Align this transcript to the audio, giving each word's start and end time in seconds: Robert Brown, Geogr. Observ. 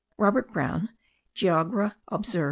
Robert 0.17 0.51
Brown, 0.51 0.89
Geogr. 1.35 1.93
Observ. 2.07 2.39